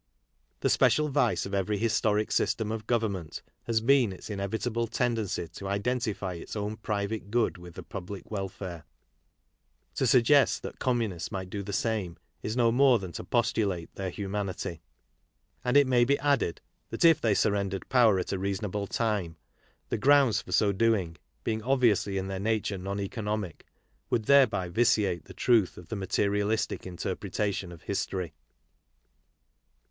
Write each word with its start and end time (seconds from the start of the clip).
The 0.61 0.69
special 0.71 1.09
vice 1.09 1.45
of 1.45 1.53
every 1.53 1.77
historic 1.77 2.31
system 2.31 2.71
of 2.71 2.87
government 2.87 3.43
has 3.65 3.81
been 3.81 4.11
its 4.11 4.31
inevitable 4.31 4.87
tendency 4.87 5.47
to 5.49 5.67
identify 5.67 6.33
its 6.33 6.55
own 6.55 6.77
private 6.77 7.29
good 7.29 7.59
with 7.59 7.75
the 7.75 7.83
gublic 7.83 8.23
welfare. 8.31 8.85
To 9.93 10.07
suggest 10.07 10.63
that 10.63 10.79
communists 10.79 11.31
might 11.31 11.51
do 11.51 11.61
the 11.61 11.71
same 11.71 12.17
is 12.41 12.57
no 12.57 12.71
more 12.71 12.97
than 12.97 13.11
to 13.11 13.23
postulate 13.23 13.93
their 13.93 14.09
humanity. 14.09 14.81
And 15.63 15.77
it 15.77 15.85
may 15.85 16.03
be 16.03 16.17
added 16.17 16.61
that 16.89 17.05
if 17.05 17.21
they 17.21 17.35
surrendered 17.35 17.87
power 17.87 18.17
at 18.17 18.31
a 18.31 18.39
reasonable 18.39 18.87
time, 18.87 19.37
the 19.89 19.99
grounds 19.99 20.41
for 20.41 20.51
so 20.51 20.71
doing, 20.71 21.17
being 21.43 21.61
obviously 21.61 22.17
in 22.17 22.25
their 22.25 22.39
KARL 22.39 22.43
MARX 22.45 22.59
43 22.69 22.75
nature 22.79 22.83
non 22.83 22.99
economic, 22.99 23.65
would 24.09 24.23
thereby 24.23 24.67
vitiate 24.67 25.25
the 25.25 25.35
truth 25.35 25.77
of 25.77 25.89
the 25.89 25.95
materialistic 25.95 26.87
interpretation 26.87 27.71
of 27.71 27.83
history. 27.83 28.33